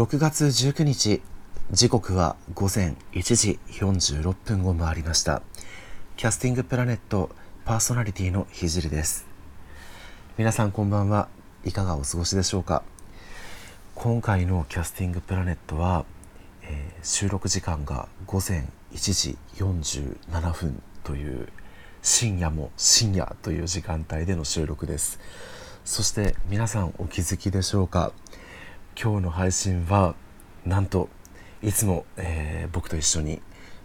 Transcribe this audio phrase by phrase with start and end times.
[0.00, 1.20] 6月19日
[1.72, 5.42] 時刻は午前1時46分を回りました。
[6.16, 7.28] キャスティングプラネット
[7.66, 9.26] パーソナリティのひじりです。
[10.38, 11.28] 皆さんこんばんは。
[11.66, 12.82] いかがお過ごしでしょうか。
[13.94, 16.06] 今回のキャスティングプラネットは、
[16.62, 21.48] えー、収録時間が午前1時47分という
[22.00, 25.20] 深夜も深夜という時間帯での収録です。
[25.84, 28.14] そして皆さんお気づきでしょうか。
[28.96, 30.14] 今日の配信は
[30.66, 31.08] なんと
[31.62, 33.40] いつも、えー、僕と一緒に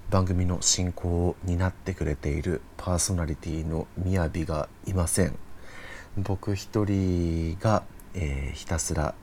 [0.09, 5.37] 番組の進行を担ってくれているパーソナリティのみやびがいません。
[6.17, 9.15] 僕一人が、えー、ひたすら、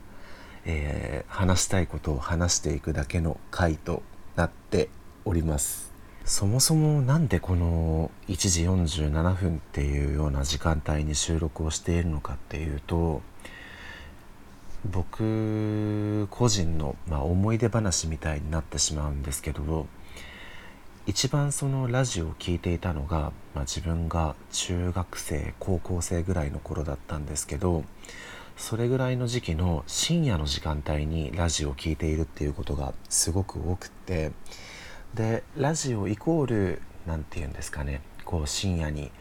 [0.65, 4.03] えー、話したいことを話していくだけの回と
[4.35, 4.89] なって
[5.25, 5.93] おります。
[6.25, 13.21] そもそも何でこの1時47分っていうような時間帯に収録をしているのかっていうと
[14.85, 19.87] 僕個人の、まあ、思い出話みたいになってしまうんですけど
[21.05, 27.83] 一番そのラジオを聴いていたのが、まあ、自分が中学生高校生ぐらいの頃だったんですけど
[28.55, 34.31] それぐらいの時期の深夜の時間帯にラジオを聴いているっていうことがすごく多くって
[35.13, 39.11] でラジオイコール何て言うんですかねこう深夜に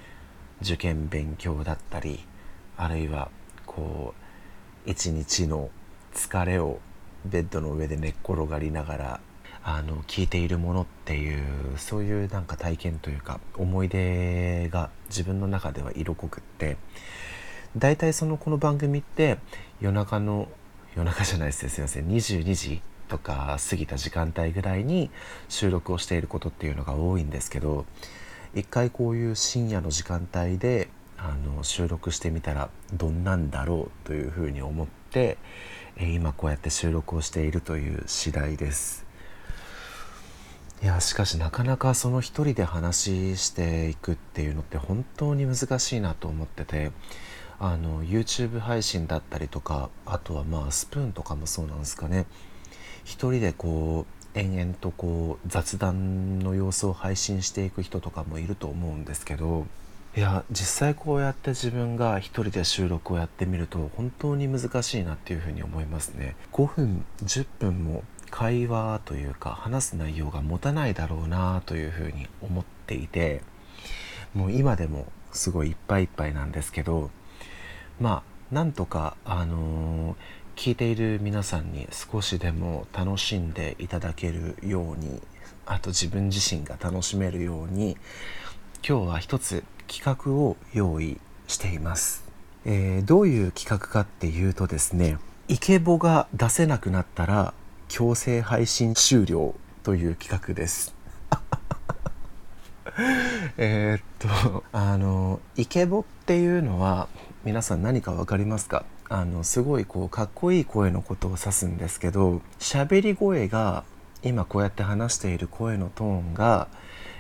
[0.60, 2.24] 受験勉強だったり
[2.76, 3.30] あるいは
[3.66, 4.21] こう
[4.86, 5.70] 一日の
[6.14, 6.80] 疲れを
[7.24, 9.20] ベッドの上で寝っ転がりながら
[9.64, 11.42] あの聞いているものっていう
[11.76, 16.76] そういうなんか体験というか思い出が自分の中では色濃くって
[17.76, 19.38] 大体そのこの番組って
[19.80, 20.48] 夜中の
[20.96, 25.10] 夜中じゃないですすいません22時とか過ぎた時間帯ぐらいに
[25.48, 27.86] 収録をしていることっていうのが多いんですけど
[28.54, 30.88] 一回こういう深夜の時間帯で
[31.24, 35.38] あの収録してみたらどんなんだろうというふうに思って、
[35.96, 39.06] え今こうやって収録をしているという次第です。
[40.82, 46.90] いやしかしなかなかその一人で話していくっていうのって本当に難しいなと思ってて
[47.60, 52.26] あの YouTube 配信だったりとかあとはまあスプーンとかもそうなんですかね
[53.04, 59.68] 一人でこう延々とこう雑談の様子を配信していく人とかもいると思うんですけど
[60.14, 66.36] いや実際こうやって自分が一人で収録をやってみると本当に難しいなっていうふうに思いますね。
[66.52, 73.42] 5分10分も会話というか話す内容が持たないだろうなというふうに思っていて
[74.34, 77.10] もう今でもすごいいっぱいいっぱいなんですけど
[78.00, 85.20] まあなんとかあのー聞いている皆さんに少しでも楽しんでいただけるように
[85.66, 87.96] あと自分自身が楽しめるように
[88.86, 92.24] 今日は一つ企画を用意しています、
[92.64, 97.52] えー、どういう企画かっていうとですねイケボが出せなくなったら
[97.88, 100.94] 強制配信終了という企画です。
[103.58, 107.08] えっとあのイケボっていうのは
[107.44, 108.86] 皆さん何か分かりますか？
[109.10, 113.84] あのすごいこうかっこいい声のことを指すんですけど喋り声が
[114.22, 116.68] 今こうやって話している声のトーンが、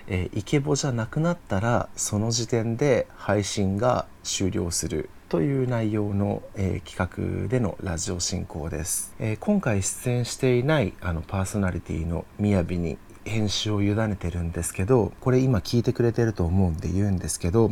[0.08, 17.70] えー、イケボじゃなくなったらその時点で配信が終了するという内容の、えー、企画でのラジオ進行です、えー、今回出演していないあのパーソナリティのみやびに編集を委ねてるんですけどこれ今聞いてくれてると思うんで言うんですけど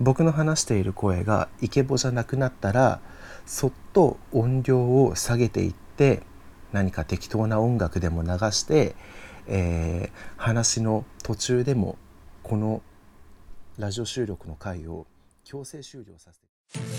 [0.00, 3.00] 僕の話している声がイケボじゃなくなったら
[3.44, 6.22] そっと音量を下げていって
[6.72, 8.94] 何か適当な音楽でも流して、
[9.46, 11.98] えー、話の途中でも
[12.42, 12.80] この
[13.76, 15.06] ラジオ収録の回を
[15.44, 16.97] 強制終了させて。